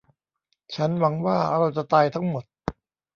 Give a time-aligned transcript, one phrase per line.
[0.75, 2.43] ฉันหวังว่าเราจะตายทั้งหมด